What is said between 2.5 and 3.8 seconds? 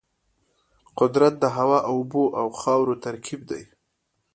خاورو ترکیب دی.